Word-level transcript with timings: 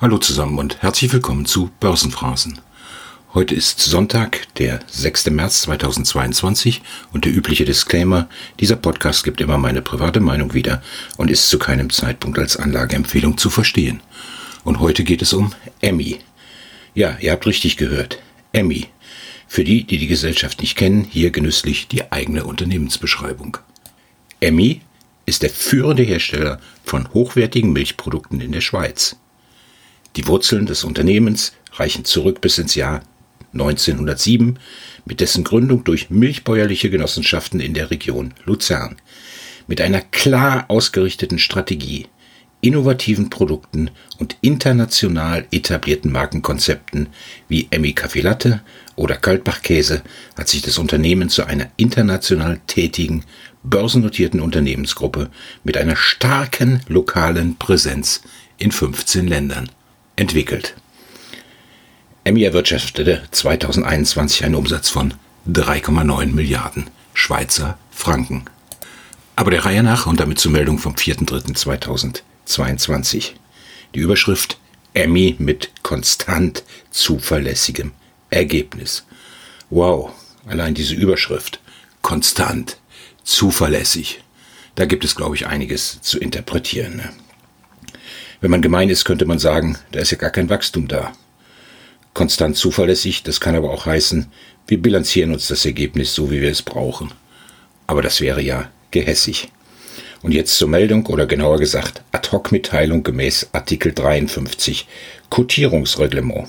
Hallo 0.00 0.16
zusammen 0.16 0.56
und 0.56 0.80
herzlich 0.80 1.12
willkommen 1.12 1.44
zu 1.44 1.68
Börsenphrasen. 1.78 2.58
Heute 3.34 3.54
ist 3.54 3.80
Sonntag, 3.80 4.46
der 4.54 4.80
6. 4.86 5.26
März 5.26 5.60
2022 5.60 6.80
und 7.12 7.26
der 7.26 7.36
übliche 7.36 7.66
Disclaimer, 7.66 8.26
dieser 8.60 8.76
Podcast 8.76 9.24
gibt 9.24 9.42
immer 9.42 9.58
meine 9.58 9.82
private 9.82 10.20
Meinung 10.20 10.54
wieder 10.54 10.82
und 11.18 11.30
ist 11.30 11.50
zu 11.50 11.58
keinem 11.58 11.90
Zeitpunkt 11.90 12.38
als 12.38 12.56
Anlageempfehlung 12.56 13.36
zu 13.36 13.50
verstehen. 13.50 14.00
Und 14.64 14.80
heute 14.80 15.04
geht 15.04 15.20
es 15.20 15.34
um 15.34 15.52
Emmy. 15.82 16.20
Ja, 16.94 17.18
ihr 17.20 17.32
habt 17.32 17.44
richtig 17.44 17.76
gehört. 17.76 18.22
Emmy. 18.52 18.86
Für 19.48 19.64
die, 19.64 19.84
die 19.84 19.98
die 19.98 20.06
Gesellschaft 20.06 20.62
nicht 20.62 20.78
kennen, 20.78 21.04
hier 21.04 21.30
genüsslich 21.30 21.88
die 21.88 22.10
eigene 22.10 22.44
Unternehmensbeschreibung. 22.44 23.58
Emmy 24.40 24.80
ist 25.26 25.42
der 25.42 25.50
führende 25.50 26.04
Hersteller 26.04 26.58
von 26.84 27.12
hochwertigen 27.12 27.74
Milchprodukten 27.74 28.40
in 28.40 28.52
der 28.52 28.62
Schweiz. 28.62 29.16
Die 30.16 30.26
Wurzeln 30.26 30.66
des 30.66 30.82
Unternehmens 30.84 31.52
reichen 31.74 32.04
zurück 32.04 32.40
bis 32.40 32.58
ins 32.58 32.74
Jahr 32.74 33.02
1907 33.52 34.58
mit 35.04 35.20
dessen 35.20 35.44
Gründung 35.44 35.84
durch 35.84 36.10
milchbäuerliche 36.10 36.90
Genossenschaften 36.90 37.60
in 37.60 37.74
der 37.74 37.90
Region 37.90 38.34
Luzern. 38.44 38.96
Mit 39.66 39.80
einer 39.80 40.00
klar 40.00 40.64
ausgerichteten 40.68 41.38
Strategie, 41.38 42.06
innovativen 42.60 43.30
Produkten 43.30 43.90
und 44.18 44.36
international 44.40 45.46
etablierten 45.50 46.12
Markenkonzepten 46.12 47.08
wie 47.48 47.68
Emmy 47.70 47.92
Kaffee 47.92 48.20
Latte 48.20 48.62
oder 48.96 49.16
Kaltbachkäse 49.16 50.02
hat 50.36 50.48
sich 50.48 50.62
das 50.62 50.78
Unternehmen 50.78 51.28
zu 51.28 51.44
einer 51.44 51.70
international 51.76 52.60
tätigen, 52.66 53.24
börsennotierten 53.62 54.40
Unternehmensgruppe 54.40 55.30
mit 55.64 55.76
einer 55.76 55.96
starken 55.96 56.80
lokalen 56.88 57.56
Präsenz 57.56 58.22
in 58.58 58.72
15 58.72 59.26
Ländern 59.26 59.70
entwickelt. 60.20 60.76
Emmy 62.24 62.42
erwirtschaftete 62.42 63.22
2021 63.30 64.44
einen 64.44 64.54
Umsatz 64.54 64.90
von 64.90 65.14
3,9 65.48 66.26
Milliarden 66.26 66.90
Schweizer 67.14 67.78
Franken. 67.90 68.44
Aber 69.34 69.50
der 69.50 69.64
Reihe 69.64 69.82
nach 69.82 70.06
und 70.06 70.20
damit 70.20 70.38
zur 70.38 70.52
Meldung 70.52 70.78
vom 70.78 70.94
4.3.2022. 70.94 73.30
Die 73.94 74.00
Überschrift 74.00 74.58
Emmy 74.92 75.36
mit 75.38 75.70
konstant 75.82 76.64
zuverlässigem 76.90 77.92
Ergebnis. 78.28 79.06
Wow, 79.70 80.10
allein 80.46 80.74
diese 80.74 80.94
Überschrift. 80.94 81.60
Konstant, 82.02 82.76
zuverlässig. 83.24 84.20
Da 84.74 84.84
gibt 84.84 85.04
es, 85.04 85.16
glaube 85.16 85.36
ich, 85.36 85.46
einiges 85.46 86.02
zu 86.02 86.18
interpretieren. 86.18 86.96
Ne? 86.96 87.10
Wenn 88.40 88.50
man 88.50 88.62
gemein 88.62 88.88
ist, 88.88 89.04
könnte 89.04 89.26
man 89.26 89.38
sagen, 89.38 89.78
da 89.92 90.00
ist 90.00 90.10
ja 90.12 90.18
gar 90.18 90.30
kein 90.30 90.48
Wachstum 90.48 90.88
da 90.88 91.12
konstant 92.14 92.56
zuverlässig. 92.56 93.22
Das 93.22 93.40
kann 93.40 93.54
aber 93.54 93.70
auch 93.70 93.86
heißen, 93.86 94.26
wir 94.66 94.80
bilanzieren 94.80 95.32
uns 95.32 95.48
das 95.48 95.64
Ergebnis 95.64 96.14
so, 96.14 96.30
wie 96.30 96.40
wir 96.40 96.50
es 96.50 96.62
brauchen. 96.62 97.12
Aber 97.86 98.02
das 98.02 98.20
wäre 98.20 98.42
ja 98.42 98.70
gehässig. 98.90 99.50
Und 100.22 100.32
jetzt 100.32 100.56
zur 100.56 100.68
Meldung 100.68 101.06
oder 101.06 101.26
genauer 101.26 101.58
gesagt 101.58 102.02
Ad-Hoc-Mitteilung 102.12 103.02
gemäß 103.02 103.48
Artikel 103.52 103.92
53 103.92 104.86
Quotierungsreglement. 105.30 106.48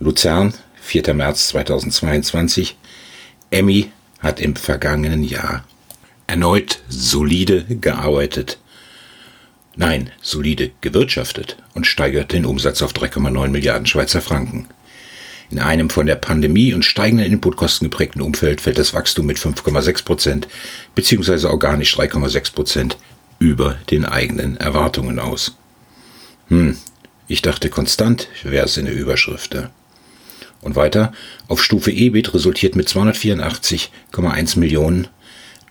Luzern, 0.00 0.52
4. 0.80 1.14
März 1.14 1.48
2022. 1.48 2.76
Emmy 3.50 3.92
hat 4.18 4.40
im 4.40 4.56
vergangenen 4.56 5.22
Jahr 5.22 5.64
erneut 6.26 6.80
solide 6.88 7.64
gearbeitet 7.68 8.58
Nein, 9.74 10.10
solide 10.20 10.70
gewirtschaftet 10.80 11.56
und 11.74 11.86
steigert 11.86 12.32
den 12.32 12.44
Umsatz 12.44 12.82
auf 12.82 12.92
3,9 12.92 13.48
Milliarden 13.48 13.86
Schweizer 13.86 14.20
Franken. 14.20 14.68
In 15.50 15.58
einem 15.58 15.90
von 15.90 16.06
der 16.06 16.16
Pandemie 16.16 16.72
und 16.72 16.84
steigenden 16.84 17.30
Inputkosten 17.30 17.90
geprägten 17.90 18.22
Umfeld 18.22 18.60
fällt 18.60 18.78
das 18.78 18.94
Wachstum 18.94 19.26
mit 19.26 19.38
5,6 19.38 20.04
Prozent 20.04 20.48
bzw. 20.94 21.46
organisch 21.46 21.96
3,6 21.96 22.54
Prozent 22.54 22.96
über 23.38 23.78
den 23.90 24.04
eigenen 24.04 24.56
Erwartungen 24.56 25.18
aus. 25.18 25.56
Hm, 26.48 26.76
ich 27.28 27.42
dachte 27.42 27.70
konstant 27.70 28.28
wäre 28.42 28.66
es 28.66 28.76
in 28.76 28.86
der 28.86 28.94
Überschrift. 28.94 29.56
Und 30.60 30.76
weiter, 30.76 31.12
auf 31.48 31.62
Stufe 31.62 31.90
EBIT 31.90 32.34
resultiert 32.34 32.76
mit 32.76 32.88
284,1 32.88 34.58
Millionen 34.58 35.08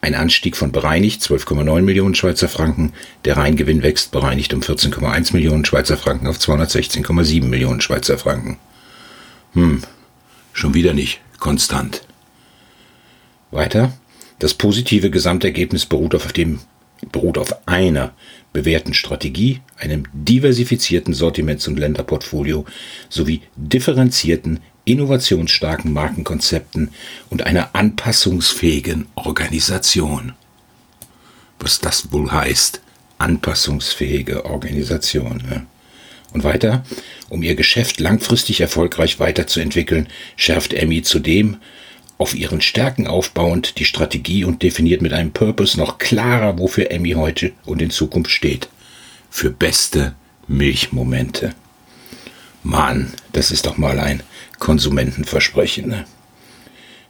ein 0.02 0.16
Anstieg 0.16 0.58
von 0.58 0.72
bereinigt 0.72 1.22
12,9 1.22 1.82
Millionen 1.82 2.16
Schweizer 2.16 2.50
Franken. 2.50 2.94
Der 3.24 3.38
Reingewinn 3.38 3.84
wächst 3.84 4.12
bereinigt 4.12 4.54
um 4.54 4.62
14,1 4.62 5.34
Millionen 5.34 5.64
Schweizer 5.64 5.96
Franken 5.96 6.28
auf 6.28 6.40
216,7 6.40 7.46
Millionen 7.46 7.82
Schweizer 7.82 8.18
Franken. 8.18 8.58
Hm, 9.54 9.84
schon 10.54 10.74
wieder 10.74 10.94
nicht 10.94 11.22
konstant. 11.40 12.04
Weiter. 13.52 13.94
Das 14.40 14.56
positive 14.56 15.12
Gesamtergebnis 15.12 15.86
beruht 15.86 16.16
auf 16.16 16.34
dem 16.34 16.60
beruht 17.12 17.38
auf 17.40 17.68
einer 17.68 18.14
bewährten 18.54 18.94
Strategie, 18.94 19.62
einem 19.78 20.04
diversifizierten 20.14 21.14
Sortiments- 21.16 21.68
und 21.68 21.80
Länderportfolio 21.80 22.66
sowie 23.10 23.42
differenzierten 23.56 24.60
innovationsstarken 24.92 25.94
Markenkonzepten 25.94 26.92
und 27.30 27.46
einer 27.46 27.76
anpassungsfähigen 27.76 29.08
Organisation. 29.16 30.34
Was 31.60 31.80
das 31.80 32.12
wohl 32.12 32.32
heißt, 32.32 32.82
anpassungsfähige 33.18 34.46
Organisation. 34.46 35.38
Ne? 35.38 35.66
Und 36.34 36.44
weiter, 36.44 36.84
um 37.30 37.44
ihr 37.44 37.56
Geschäft 37.56 38.00
langfristig 38.00 38.62
erfolgreich 38.62 39.20
weiterzuentwickeln, 39.20 40.08
schärft 40.36 40.74
Emmy 40.74 41.02
zudem 41.04 41.58
auf 42.18 42.36
ihren 42.36 42.62
Stärken 42.62 43.08
aufbauend 43.08 43.80
die 43.80 43.86
Strategie 43.86 44.44
und 44.44 44.62
definiert 44.62 45.02
mit 45.02 45.12
einem 45.12 45.32
Purpose 45.32 45.78
noch 45.78 45.98
klarer, 45.98 46.60
wofür 46.60 46.92
Emmy 46.92 47.12
heute 47.12 47.52
und 47.66 47.82
in 47.82 47.90
Zukunft 47.90 48.32
steht. 48.32 48.70
Für 49.30 49.50
beste 49.50 50.14
Milchmomente. 50.48 51.56
Mann, 52.64 53.14
das 53.34 53.52
ist 53.52 53.66
doch 53.66 53.78
mal 53.78 54.00
ein 54.00 54.24
Konsumentenversprechen. 54.60 55.90
Ne? 55.90 56.06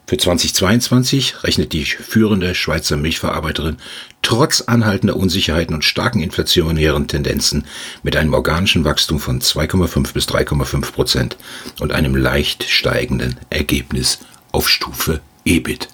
Für 0.07 0.17
2022 0.17 1.43
rechnet 1.43 1.73
die 1.73 1.85
führende 1.85 2.53
Schweizer 2.55 2.97
Milchverarbeiterin 2.97 3.77
trotz 4.21 4.61
anhaltender 4.61 5.15
Unsicherheiten 5.15 5.73
und 5.73 5.85
starken 5.85 6.21
inflationären 6.21 7.07
Tendenzen 7.07 7.65
mit 8.03 8.15
einem 8.15 8.33
organischen 8.33 8.83
Wachstum 8.83 9.19
von 9.19 9.41
2,5 9.41 10.13
bis 10.13 10.27
3,5 10.27 10.91
Prozent 10.91 11.37
und 11.79 11.91
einem 11.91 12.15
leicht 12.15 12.65
steigenden 12.69 13.39
Ergebnis 13.49 14.19
auf 14.51 14.69
Stufe 14.69 15.21
EBIT. 15.45 15.87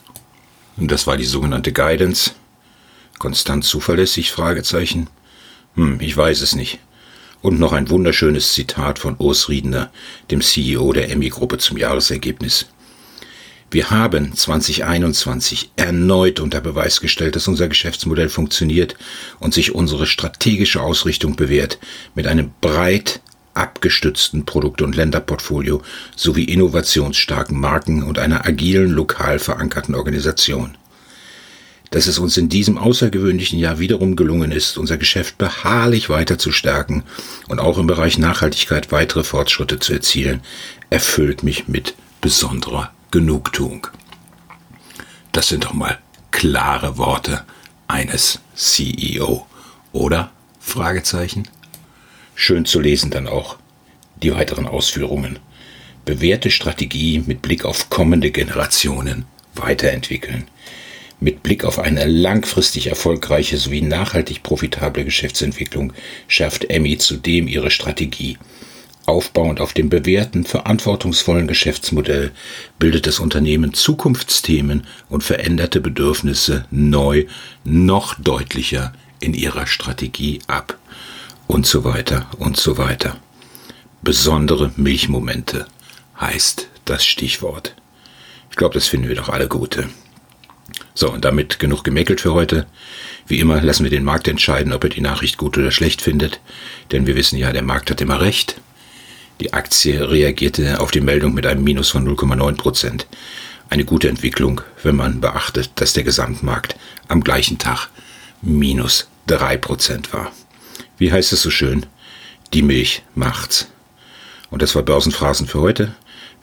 Und 0.78 0.92
das 0.92 1.08
war 1.08 1.18
die 1.18 1.26
sogenannte 1.26 1.72
Guidance. 1.72 2.32
Konstant 3.20 3.66
zuverlässig? 3.66 4.32
Fragezeichen. 4.32 5.10
Hm, 5.76 6.00
ich 6.02 6.16
weiß 6.16 6.42
es 6.42 6.56
nicht. 6.56 6.80
Und 7.42 7.60
noch 7.60 7.72
ein 7.72 7.90
wunderschönes 7.90 8.54
Zitat 8.54 9.00
von 9.00 9.16
Urs 9.20 9.48
Riedner, 9.48 9.92
dem 10.32 10.42
CEO 10.42 10.92
der 10.92 11.12
Emmy-Gruppe 11.12 11.60
zum 11.60 11.78
Jahresergebnis. 11.78 12.68
Wir 13.70 13.92
haben 13.92 14.34
2021 14.34 15.72
erneut 15.76 16.40
unter 16.40 16.62
Beweis 16.62 17.02
gestellt, 17.02 17.36
dass 17.36 17.50
unser 17.50 17.68
Geschäftsmodell 17.68 18.30
funktioniert 18.30 18.96
und 19.40 19.54
sich 19.54 19.76
unsere 19.76 20.08
strategische 20.08 20.82
Ausrichtung 20.82 21.36
bewährt 21.36 21.78
mit 22.16 22.28
einem 22.28 22.52
breit 22.62 23.22
abgestützten 23.54 24.46
Produkt- 24.46 24.82
und 24.82 24.96
Länderportfolio 24.96 25.82
sowie 26.16 26.46
innovationsstarken 26.46 27.60
Marken 27.60 28.04
und 28.04 28.20
einer 28.20 28.46
agilen, 28.46 28.92
lokal 28.92 29.40
verankerten 29.40 29.96
Organisation 29.96 30.78
dass 31.90 32.08
es 32.08 32.20
uns 32.20 32.38
in 32.38 32.50
diesem 32.50 32.78
außergewöhnlichen 32.78 33.60
Jahr 33.60 33.80
wiederum 33.80 34.16
gelungen 34.16 34.52
ist, 34.52 34.78
unser 34.78 34.98
Geschäft 34.98 35.38
beharrlich 35.38 36.10
weiter 36.10 36.38
zu 36.38 36.52
stärken 36.52 37.04
und 37.48 37.60
auch 37.60 37.78
im 37.78 37.88
Bereich 37.88 38.18
Nachhaltigkeit 38.18 38.92
weitere 38.92 39.24
Fortschritte 39.24 39.80
zu 39.80 39.94
erzielen, 39.94 40.42
erfüllt 40.90 41.44
mich 41.44 41.68
mit 41.68 41.96
besonderer 42.22 42.92
Genugtuung. 43.12 43.88
Das 45.32 45.48
sind 45.48 45.66
doch 45.66 45.74
mal 45.74 45.98
klare 46.32 46.98
Worte 46.98 47.44
eines 47.88 48.40
CEO, 48.56 49.46
oder? 49.94 50.32
Fragezeichen. 50.60 51.48
Schön 52.36 52.66
zu 52.66 52.80
lesen 52.82 53.10
dann 53.10 53.28
auch 53.28 53.58
die 54.22 54.34
weiteren 54.34 54.68
Ausführungen. 54.68 55.40
Bewährte 56.04 56.52
Strategie 56.52 57.24
mit 57.26 57.42
Blick 57.42 57.64
auf 57.66 57.90
kommende 57.90 58.32
Generationen 58.32 59.26
weiterentwickeln 59.56 60.48
mit 61.20 61.42
Blick 61.42 61.66
auf 61.66 61.80
eine 61.80 62.06
langfristig 62.06 62.88
erfolgreiche 62.88 63.58
sowie 63.58 63.82
nachhaltig 63.82 64.44
profitable 64.44 65.04
Geschäftsentwicklung 65.04 65.94
schärft 66.28 66.70
Emmy 66.70 66.98
zudem 66.98 67.48
ihre 67.48 67.72
Strategie. 67.72 68.38
Aufbauend 69.08 69.62
auf 69.62 69.74
dem 69.74 69.90
bewährten, 69.90 70.44
verantwortungsvollen 70.44 71.48
Geschäftsmodell 71.48 72.32
bildet 72.78 73.08
das 73.08 73.20
Unternehmen 73.20 73.74
Zukunftsthemen 73.74 74.86
und 75.10 75.24
veränderte 75.24 75.80
Bedürfnisse 75.80 76.66
neu, 76.72 77.26
noch 77.64 78.16
deutlicher 78.16 78.94
in 79.22 79.34
ihrer 79.34 79.66
Strategie 79.66 80.40
ab. 80.48 80.78
Und 81.48 81.66
so 81.66 81.86
weiter 81.86 82.28
und 82.38 82.58
so 82.58 82.78
weiter. 82.78 83.16
Besondere 84.02 84.72
Milchmomente 84.76 85.66
heißt 86.20 86.68
das 86.84 87.06
Stichwort. 87.06 87.76
Ich 88.52 88.58
glaube, 88.58 88.74
das 88.74 88.88
finden 88.88 89.08
wir 89.08 89.16
doch 89.16 89.30
alle 89.30 89.48
gute. 89.48 89.88
So, 90.98 91.12
und 91.12 91.26
damit 91.26 91.60
genug 91.60 91.84
gemäkelt 91.84 92.22
für 92.22 92.34
heute. 92.34 92.66
Wie 93.28 93.40
immer 93.40 93.62
lassen 93.62 93.84
wir 93.84 93.92
den 93.92 94.04
Markt 94.04 94.28
entscheiden, 94.28 94.74
ob 94.74 94.84
er 94.84 94.90
die 94.90 95.00
Nachricht 95.00 95.38
gut 95.38 95.56
oder 95.56 95.70
schlecht 95.70 96.02
findet, 96.02 96.40
denn 96.92 97.06
wir 97.06 97.16
wissen 97.16 97.38
ja, 97.38 97.54
der 97.54 97.62
Markt 97.62 97.92
hat 97.92 98.02
immer 98.02 98.20
recht. 98.20 98.60
Die 99.40 99.54
Aktie 99.54 100.10
reagierte 100.10 100.80
auf 100.80 100.90
die 100.90 101.02
Meldung 101.02 101.36
mit 101.36 101.46
einem 101.46 101.64
Minus 101.64 101.92
von 101.92 102.04
0,9 102.04 102.56
Prozent. 102.58 103.06
Eine 103.70 103.86
gute 103.86 104.10
Entwicklung, 104.10 104.62
wenn 104.82 104.96
man 104.96 105.22
beachtet, 105.22 105.70
dass 105.76 105.94
der 105.94 106.04
Gesamtmarkt 106.04 106.76
am 107.10 107.24
gleichen 107.24 107.60
Tag 107.60 107.90
minus 108.42 109.08
3 109.28 109.56
Prozent 109.58 110.12
war. 110.14 110.32
Wie 110.98 111.12
heißt 111.12 111.32
es 111.32 111.44
so 111.44 111.52
schön? 111.52 111.86
Die 112.56 112.64
Milch 112.64 113.04
macht's. 113.14 113.68
Und 114.50 114.64
das 114.64 114.74
war 114.74 114.82
Börsenphrasen 114.82 115.46
für 115.46 115.60
heute. 115.60 115.94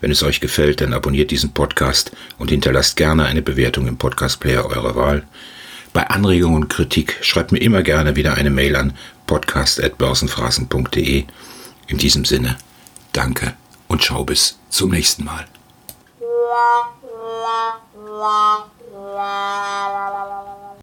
Wenn 0.05 0.11
es 0.11 0.21
euch 0.21 0.39
gefällt, 0.39 0.81
dann 0.81 0.93
abonniert 0.93 1.31
diesen 1.31 1.51
Podcast 1.51 2.11
und 2.37 2.51
hinterlasst 2.51 2.95
gerne 2.95 3.25
eine 3.25 3.41
Bewertung 3.41 3.87
im 3.87 3.97
Podcast-Player 3.97 4.63
eurer 4.63 4.95
Wahl. 4.95 5.27
Bei 5.93 6.11
Anregungen 6.11 6.61
und 6.61 6.69
Kritik 6.69 7.17
schreibt 7.21 7.51
mir 7.51 7.57
immer 7.57 7.81
gerne 7.81 8.15
wieder 8.15 8.35
eine 8.35 8.51
Mail 8.51 8.75
an 8.75 8.95
podcast.börsenphrasen.de. 9.25 11.25
In 11.87 11.97
diesem 11.97 12.23
Sinne, 12.23 12.55
danke 13.13 13.55
und 13.87 14.03
schau 14.03 14.23
bis 14.23 14.59
zum 14.69 14.91
nächsten 14.91 15.23
Mal. 15.23 15.47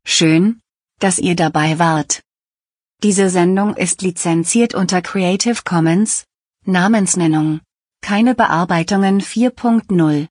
Schön, 0.04 0.58
dass 0.98 1.20
ihr 1.20 1.36
dabei 1.36 1.78
wart. 1.78 2.22
Diese 3.04 3.30
Sendung 3.30 3.76
ist 3.76 4.02
lizenziert 4.02 4.75
unter 4.75 5.00
Creative 5.00 5.60
Commons, 5.64 6.25
Namensnennung, 6.66 7.60
keine 8.02 8.34
Bearbeitungen 8.34 9.20
4.0. 9.20 10.20